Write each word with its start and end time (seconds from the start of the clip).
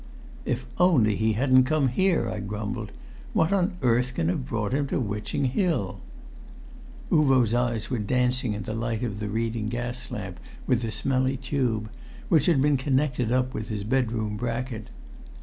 "If 0.45 0.65
only 0.79 1.15
he 1.15 1.33
hadn't 1.33 1.65
come 1.65 1.89
here!" 1.89 2.27
I 2.27 2.39
grumbled. 2.39 2.91
"What 3.33 3.53
on 3.53 3.73
earth 3.83 4.15
can 4.15 4.29
have 4.29 4.47
brought 4.47 4.73
him 4.73 4.87
to 4.87 4.99
Witching 4.99 5.45
Hill, 5.45 5.99
of 7.11 7.17
all 7.19 7.25
places?" 7.25 7.51
Uvo's 7.51 7.53
eyes 7.53 7.89
were 7.91 7.99
dancing 7.99 8.55
in 8.55 8.63
the 8.63 8.73
light 8.73 9.03
of 9.03 9.19
the 9.19 9.29
reading 9.29 9.67
gas 9.67 10.09
lamp, 10.09 10.39
with 10.65 10.81
the 10.81 10.91
smelly 10.91 11.37
tube, 11.37 11.91
which 12.29 12.47
had 12.47 12.63
been 12.63 12.77
connected 12.77 13.31
up 13.31 13.53
with 13.53 13.67
his 13.67 13.83
bedroom 13.83 14.37
bracket. 14.37 14.87